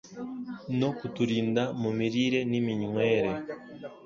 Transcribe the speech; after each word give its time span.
no 0.79 0.89
kutirinda 0.97 1.63
mu 1.81 1.89
mirire 1.97 2.39
n’iminywere. 2.49 3.31